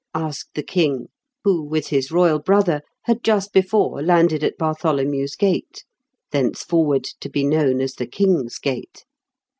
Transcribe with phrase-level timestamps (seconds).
[0.15, 1.09] "asked the King,
[1.43, 5.83] who, with his royal brother, had just before landed at Bar tholomew's Gate,
[6.31, 9.05] thenceforward to be known as the King's Gate.